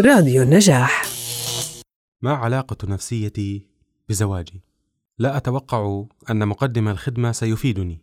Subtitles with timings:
[0.00, 1.02] راديو النجاح
[2.22, 3.66] ما علاقة نفسيتي
[4.08, 4.62] بزواجي؟
[5.18, 8.02] لا أتوقع أن مقدم الخدمة سيفيدني.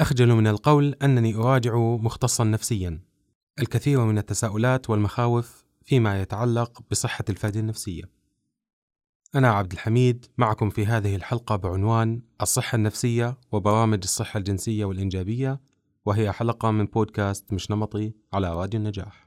[0.00, 3.00] أخجل من القول أنني أراجع مختصا نفسيا.
[3.58, 8.02] الكثير من التساؤلات والمخاوف فيما يتعلق بصحة الفرد النفسية.
[9.34, 15.60] أنا عبد الحميد معكم في هذه الحلقة بعنوان الصحة النفسية وبرامج الصحة الجنسية والإنجابية
[16.06, 19.23] وهي حلقة من بودكاست مش نمطي على راديو النجاح.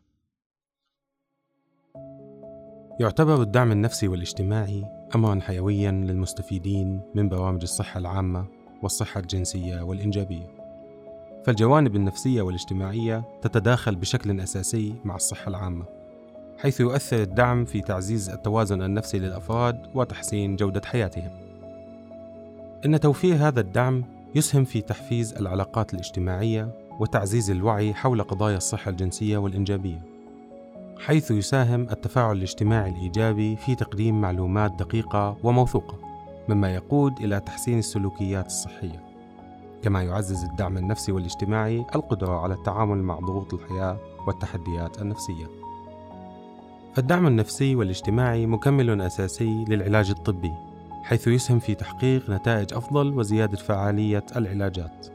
[3.00, 8.46] يعتبر الدعم النفسي والاجتماعي أمرا حيويا للمستفيدين من برامج الصحة العامة
[8.84, 10.48] والصحة الجنسية والإنجابية.
[11.46, 15.86] فالجوانب النفسية والاجتماعية تتداخل بشكل أساسي مع الصحة العامة،
[16.58, 21.32] حيث يؤثر الدعم في تعزيز التوازن النفسي للأفراد وتحسين جودة حياتهم.
[22.86, 24.04] إن توفير هذا الدعم
[24.36, 30.17] يسهم في تحفيز العلاقات الاجتماعية وتعزيز الوعي حول قضايا الصحة الجنسية والإنجابية.
[31.00, 35.98] حيث يساهم التفاعل الاجتماعي الإيجابي في تقديم معلومات دقيقة وموثوقة،
[36.50, 39.04] مما يقود إلى تحسين السلوكيات الصحية.
[39.84, 45.46] كما يعزز الدعم النفسي والاجتماعي القدرة على التعامل مع ضغوط الحياة والتحديات النفسية.
[46.98, 50.54] الدعم النفسي والاجتماعي مكمل أساسي للعلاج الطبي،
[51.04, 55.08] حيث يسهم في تحقيق نتائج أفضل وزيادة فعالية العلاجات.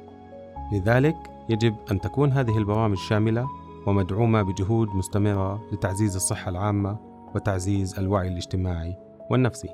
[0.73, 1.17] لذلك
[1.49, 3.47] يجب أن تكون هذه البرامج شاملة
[3.87, 6.99] ومدعومة بجهود مستمرة لتعزيز الصحة العامة
[7.35, 8.97] وتعزيز الوعي الاجتماعي
[9.31, 9.69] والنفسي.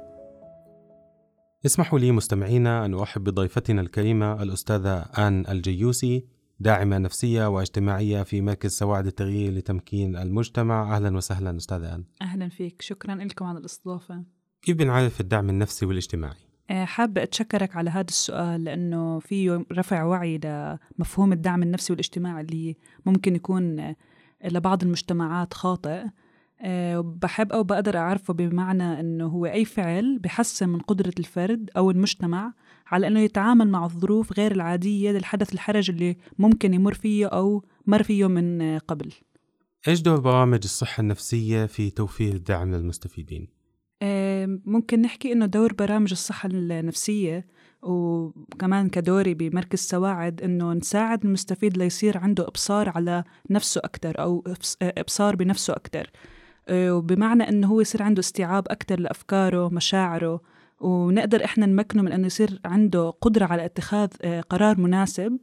[1.67, 6.27] اسمحوا لي مستمعينا أن أرحب بضيفتنا الكريمة الأستاذة آن الجيوسي
[6.61, 12.83] داعمة نفسية واجتماعية في مركز سواعد التغيير لتمكين المجتمع أهلا وسهلا أستاذة آن أهلا فيك
[12.83, 14.25] شكرا لكم على الاستضافة
[14.63, 20.39] كيف بنعرف الدعم النفسي والاجتماعي؟ آه، حابة أتشكرك على هذا السؤال لأنه فيه رفع وعي
[20.99, 23.95] لمفهوم الدعم النفسي والاجتماعي اللي ممكن يكون
[24.45, 26.05] لبعض المجتمعات خاطئ
[26.61, 31.91] آه، بحب أو بقدر أعرفه بمعنى أنه هو أي فعل بحسن من قدرة الفرد أو
[31.91, 32.53] المجتمع
[32.87, 38.03] على أنه يتعامل مع الظروف غير العادية للحدث الحرج اللي ممكن يمر فيه أو مر
[38.03, 39.13] فيه من قبل
[39.89, 43.58] إيش دور برامج الصحة النفسية في توفير الدعم للمستفيدين؟
[44.67, 47.47] آه، ممكن نحكي إنه دور برامج الصحة النفسية
[47.83, 54.45] وكمان كدوري بمركز سواعد إنه نساعد المستفيد ليصير عنده إبصار على نفسه أكتر أو
[54.83, 56.11] إبصار بنفسه أكتر.
[56.69, 60.41] آه، وبمعنى إنه هو يصير عنده استيعاب أكتر لأفكاره مشاعره.
[60.81, 65.39] ونقدر إحنا نمكنه من إنه يصير عنده قدرة على اتخاذ آه، قرار مناسب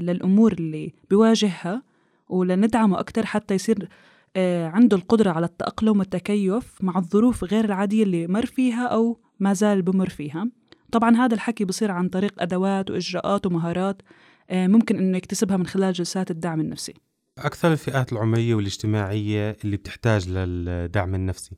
[0.00, 1.82] للأمور اللي بيواجهها
[2.28, 3.88] ولندعمه أكتر حتى يصير آه،
[4.36, 9.82] عنده القدرة على التأقلم والتكيف مع الظروف غير العادية اللي مر فيها أو ما زال
[9.82, 10.50] بمر فيها.
[10.92, 14.02] طبعا هذا الحكي بصير عن طريق أدوات وإجراءات ومهارات
[14.50, 16.94] آه، ممكن إنه يكتسبها من خلال جلسات الدعم النفسي.
[17.38, 21.56] أكثر الفئات العمرية والاجتماعية اللي بتحتاج للدعم النفسي؟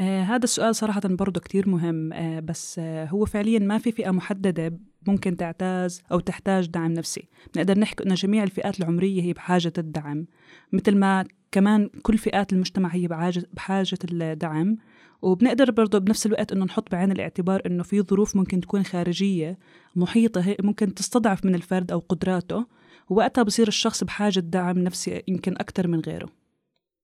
[0.00, 4.10] آه هذا السؤال صراحة برضه كتير مهم آه بس آه هو فعليا ما في فئة
[4.10, 9.72] محددة ممكن تعتاز أو تحتاج دعم نفسي نقدر نحكي أن جميع الفئات العمرية هي بحاجة
[9.78, 10.26] الدعم
[10.72, 13.08] مثل ما كمان كل فئات المجتمع هي
[13.52, 14.76] بحاجة الدعم
[15.22, 19.58] وبنقدر برضه بنفس الوقت إنه نحط بعين الاعتبار إنه في ظروف ممكن تكون خارجية
[19.96, 22.66] محيطة ممكن تستضعف من الفرد أو قدراته
[23.08, 26.28] ووقتها بصير الشخص بحاجة دعم نفسي يمكن أكثر من غيره.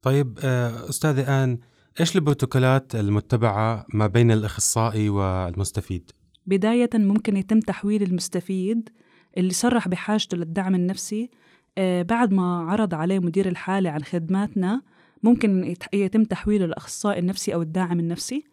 [0.02, 1.58] طيب آه، أستاذة آن
[2.00, 6.10] إيش البروتوكولات المتبعة ما بين الأخصائي والمستفيد؟
[6.46, 8.88] بداية ممكن يتم تحويل المستفيد
[9.36, 11.30] اللي صرح بحاجته للدعم النفسي
[11.78, 14.82] آه، بعد ما عرض عليه مدير الحالة عن خدماتنا
[15.22, 18.44] ممكن يتم تحويله للأخصائي النفسي أو الداعم النفسي.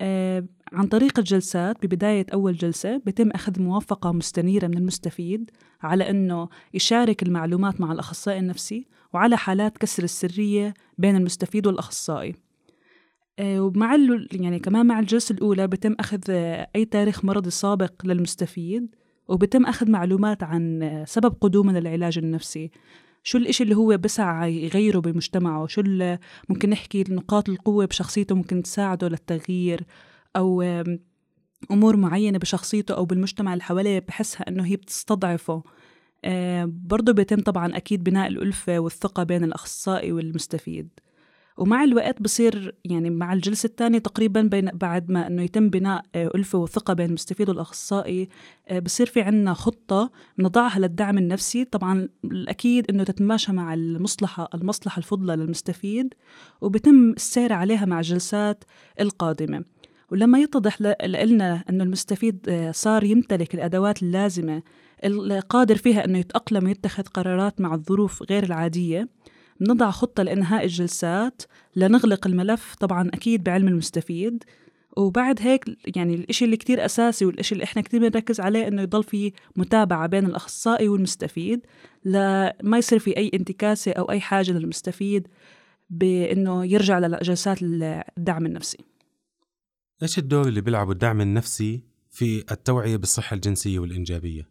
[0.00, 5.50] آه، عن طريق الجلسات ببداية أول جلسة بتم أخذ موافقة مستنيرة من المستفيد
[5.82, 12.34] على أنه يشارك المعلومات مع الأخصائي النفسي وعلى حالات كسر السرية بين المستفيد والأخصائي.
[13.40, 13.96] ومع
[14.32, 16.20] يعني كمان مع الجلسة الأولى بتم أخذ
[16.76, 18.94] أي تاريخ مرضي سابق للمستفيد
[19.28, 22.70] وبتم أخذ معلومات عن سبب قدومه للعلاج النفسي.
[23.22, 25.82] شو الإشي اللي هو بسعى يغيره بمجتمعه؟ شو
[26.48, 29.84] ممكن نحكي نقاط القوة بشخصيته ممكن تساعده للتغيير
[30.36, 30.62] أو
[31.70, 35.62] أمور معينة بشخصيته أو بالمجتمع اللي حواليه بحسها إنه هي بتستضعفه.
[36.24, 40.88] آه، برضه بيتم طبعا أكيد بناء الألفة والثقة بين الأخصائي والمستفيد.
[41.56, 46.30] ومع الوقت بصير يعني مع الجلسة الثانية تقريبا بين بعد ما إنه يتم بناء آه،
[46.34, 48.28] ألفة وثقة بين المستفيد والأخصائي
[48.68, 51.64] آه، بصير في عنا خطة نضعها للدعم النفسي.
[51.64, 56.14] طبعا الأكيد إنه تتماشى مع المصلحة المصلحة الفضلى للمستفيد
[56.60, 58.64] وبتم السير عليها مع الجلسات
[59.00, 59.64] القادمة.
[60.10, 64.62] ولما يتضح لنا أنه المستفيد آه، صار يمتلك الأدوات اللازمة
[65.04, 69.08] القادر فيها أنه يتأقلم ويتخذ قرارات مع الظروف غير العادية
[69.60, 71.42] نضع خطة لإنهاء الجلسات
[71.76, 74.44] لنغلق الملف طبعا أكيد بعلم المستفيد
[74.96, 75.64] وبعد هيك
[75.96, 80.06] يعني الإشي اللي كتير أساسي والإشي اللي إحنا كتير بنركز عليه إنه يضل في متابعة
[80.06, 81.60] بين الأخصائي والمستفيد
[82.04, 85.28] لما يصير في أي انتكاسة أو أي حاجة للمستفيد
[85.90, 88.78] بإنه يرجع لجلسات الدعم النفسي
[90.02, 91.80] إيش الدور اللي بيلعبه الدعم النفسي
[92.10, 94.48] في التوعية بالصحة الجنسية والإنجابية؟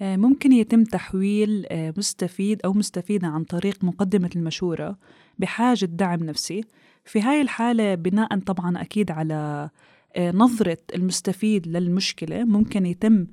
[0.00, 4.98] آه، ممكن يتم تحويل آه، مستفيد أو مستفيدة عن طريق مقدمة المشورة
[5.38, 6.64] بحاجة دعم نفسي.
[7.04, 9.70] في هاي الحالة بناء طبعا أكيد على
[10.16, 13.26] آه، نظرة المستفيد للمشكلة ممكن يتم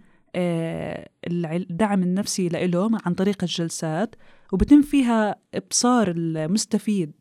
[1.25, 4.15] الدعم النفسي له عن طريق الجلسات
[4.53, 7.11] وبتم فيها إبصار المستفيد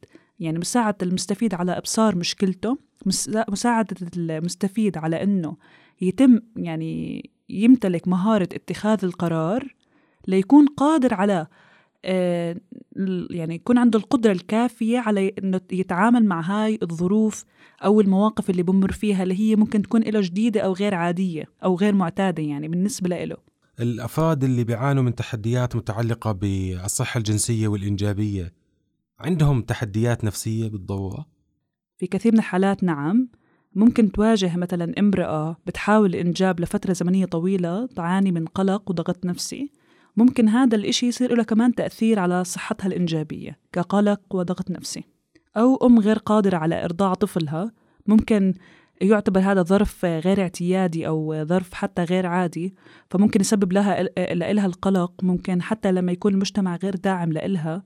[0.40, 2.78] يعني مساعدة المستفيد على إبصار مشكلته
[3.48, 5.56] مساعدة المستفيد على إنه
[6.00, 9.74] يتم يعني يمتلك مهارة اتخاذ القرار
[10.28, 11.46] ليكون قادر على
[12.04, 12.56] آه،
[13.30, 17.44] يعني يكون عنده القدرة الكافية على إنه يتعامل مع هاي الظروف
[17.84, 21.76] أو المواقف اللي بمر فيها اللي هي ممكن تكون له جديدة أو غير عادية أو
[21.76, 23.36] غير معتادة يعني بالنسبة له
[23.80, 28.52] الأفراد اللي بيعانوا من تحديات متعلقة بالصحة الجنسية والإنجابية
[29.20, 31.26] عندهم تحديات نفسية بالضرورة؟
[31.96, 33.28] في كثير من الحالات نعم
[33.74, 39.70] ممكن تواجه مثلا امرأة بتحاول الإنجاب لفترة زمنية طويلة تعاني من قلق وضغط نفسي.
[40.16, 45.04] ممكن هذا الإشي يصير له كمان تأثير على صحتها الإنجابية كقلق وضغط نفسي.
[45.56, 47.72] أو أم غير قادرة على إرضاع طفلها.
[48.06, 48.54] ممكن
[49.00, 52.74] يعتبر هذا ظرف غير اعتيادي أو ظرف حتى غير عادي
[53.10, 54.02] فممكن يسبب لها
[54.34, 55.12] لها القلق.
[55.22, 57.82] ممكن حتى لما يكون المجتمع غير داعم لإلها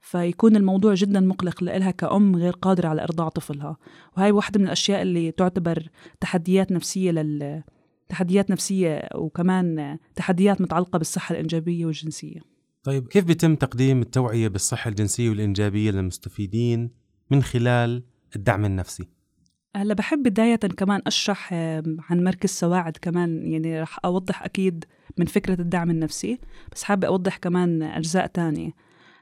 [0.00, 3.76] فيكون الموضوع جدا مقلق لها كأم غير قادرة على إرضاع طفلها.
[4.16, 5.88] وهي واحدة من الأشياء اللي تعتبر
[6.20, 7.62] تحديات نفسية لل
[8.08, 12.40] تحديات نفسية وكمان تحديات متعلقة بالصحة الإنجابية والجنسية.
[12.82, 16.90] طيب كيف بيتم تقديم التوعية بالصحة الجنسية والإنجابية للمستفيدين
[17.30, 18.02] من خلال
[18.36, 19.08] الدعم النفسي؟
[19.76, 21.52] هلا بحب بداية كمان أشرح
[22.10, 24.84] عن مركز سواعد كمان يعني رح أوضح أكيد
[25.18, 26.38] من فكرة الدعم النفسي
[26.72, 28.70] بس حابة أوضح كمان أجزاء تانية.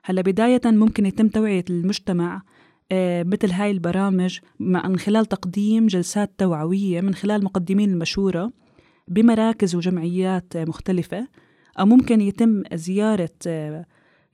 [0.09, 2.43] هلا بداية ممكن يتم توعية المجتمع
[2.93, 8.53] آه، مثل هاي البرامج من خلال تقديم جلسات توعوية من خلال مقدمين المشورة
[9.09, 11.29] بمراكز وجمعيات مختلفة
[11.81, 13.87] أو ممكن يتم زيارة آه،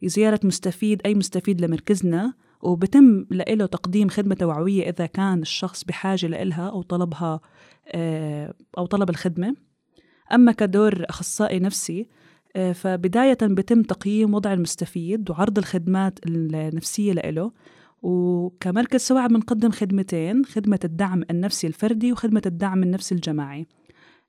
[0.05, 2.33] زيارة مستفيد أي مستفيد لمركزنا
[2.63, 7.41] وبتم له تقديم خدمة توعوية إذا كان الشخص بحاجة لإلها أو طلبها
[7.89, 9.55] آه، أو طلب الخدمة.
[10.33, 12.09] أما كدور أخصائي نفسي
[12.75, 17.53] فبداية بتم تقييم وضع المستفيد وعرض الخدمات النفسية له
[18.03, 23.67] وكمركز سواعد بنقدم خدمتين خدمة الدعم النفسي الفردي وخدمة الدعم النفسي الجماعي.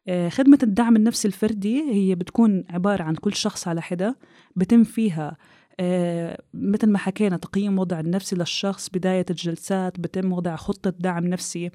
[0.07, 4.17] آه، خدمة الدعم النفسي الفردي هي بتكون عبارة عن كل شخص على حدة
[4.55, 5.37] بتم فيها
[5.79, 11.71] آه، مثل ما حكينا تقييم وضع النفسي للشخص بداية الجلسات بتم وضع خطة دعم نفسي.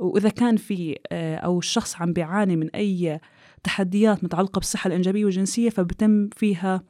[0.00, 3.20] وإذا كان في أو الشخص عم بيعاني من أي
[3.62, 6.82] تحديات متعلقة بالصحة الإنجابية والجنسية فبتم فيها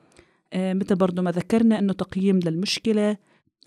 [0.53, 3.17] آه، مثل برضو ما ذكرنا أنه تقييم للمشكلة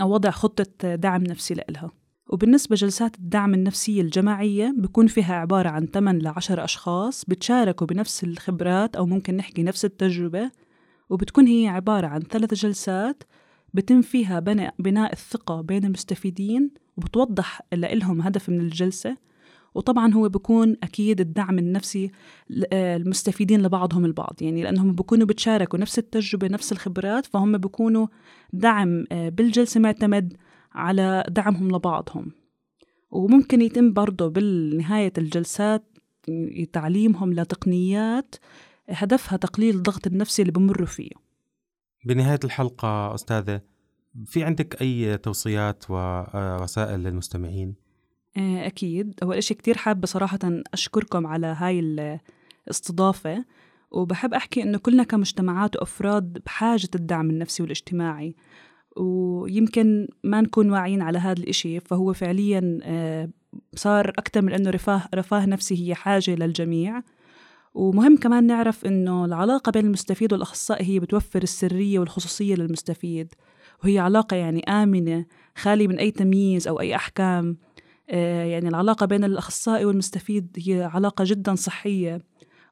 [0.01, 1.91] أو وضع خطة دعم نفسي لإلها.
[2.29, 8.23] وبالنسبة جلسات الدعم النفسية الجماعية بكون فيها عبارة عن 8 ل 10 أشخاص بتشاركوا بنفس
[8.23, 10.51] الخبرات أو ممكن نحكي نفس التجربة
[11.09, 13.23] وبتكون هي عبارة عن ثلاث جلسات
[13.73, 14.39] بتم فيها
[14.79, 19.17] بناء الثقة بين المستفيدين وبتوضح لهم هدف من الجلسة.
[19.75, 22.11] وطبعا هو بكون أكيد الدعم النفسي
[22.73, 24.35] آه، المستفيدين لبعضهم البعض.
[24.41, 28.07] يعني لأنهم بكونوا بتشاركوا نفس التجربة نفس الخبرات فهم بكونوا
[28.53, 30.37] دعم آه، بالجلسة معتمد
[30.71, 32.31] على دعمهم لبعضهم.
[33.11, 35.97] وممكن يتم برضه بالنهاية الجلسات
[36.73, 38.35] تعليمهم لتقنيات
[38.89, 41.11] هدفها تقليل الضغط النفسي اللي بمروا فيه.
[42.05, 43.61] بنهاية الحلقة أستاذة
[44.25, 47.75] في عندك أي توصيات ورسائل للمستمعين؟
[48.37, 49.13] آه، أكيد.
[49.23, 50.39] أول شيء كتير حابة صراحة
[50.73, 51.79] أشكركم على هاي
[52.67, 53.45] الاستضافة
[53.91, 58.35] وبحب أحكي إنه كلنا كمجتمعات وأفراد بحاجة الدعم النفسي والاجتماعي
[58.97, 61.79] ويمكن ما نكون واعيين على هذا الإشي.
[61.79, 63.29] فهو فعليا آه،
[63.75, 67.01] صار أكثر من إنه رفاه رفاه نفسي هي حاجة للجميع.
[67.73, 73.33] ومهم كمان نعرف إنه العلاقة بين المستفيد والأخصائي هي بتوفر السرية والخصوصية للمستفيد
[73.83, 77.57] وهي علاقة يعني آمنة خالية من أي تمييز أو أي أحكام.
[78.19, 82.21] يعني العلاقة بين الأخصائي والمستفيد هي علاقة جدا صحية.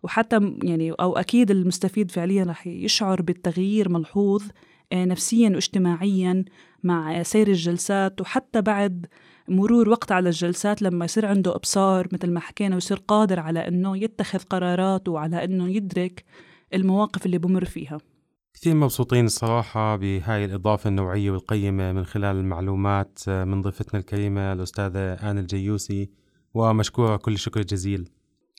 [0.03, 4.43] وحتى يعني أو أكيد المستفيد فعليا رح يشعر بالتغيير ملحوظ
[4.91, 6.46] آه، نفسيا واجتماعيا
[6.84, 8.22] مع سير الجلسات.
[8.22, 9.05] وحتى بعد
[9.48, 13.98] مرور وقت على الجلسات لما يصير عنده إبصار مثل ما حكينا ويصير قادر على أنه
[13.98, 16.24] يتخذ قرارات وعلى أنه يدرك
[16.74, 17.98] المواقف اللي بمر فيها.
[18.62, 25.38] كثير مبسوطين الصراحة بهاي الإضافة النوعية والقيمة من خلال المعلومات من ضيفتنا الكريمة الأستاذة آن
[25.38, 26.10] الجيوسي
[26.54, 28.10] ومشكورة كل شكر جزيل.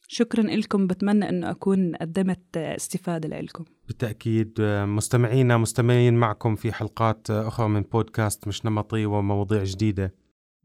[0.09, 4.55] شكرا لكم بتمنى أنه أكون قدمت استفادة لكم بالتأكيد
[4.85, 10.15] مستمعينا مستمرين معكم في حلقات أخرى من بودكاست مش نمطي ومواضيع جديدة.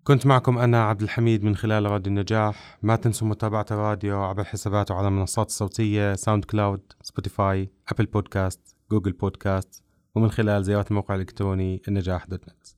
[0.04, 2.78] كنت معكم أنا عبد الحميد من خلال راديو النجاح.
[2.82, 8.75] ما تنسوا متابعة الراديو عبر حساباته على المنصات الصوتية SoundCloud Spotify Apple Podcast.
[8.92, 9.84] Google Podcast
[10.16, 12.75] ومن خلال زيارة الموقع الإلكتروني النجاح dot net.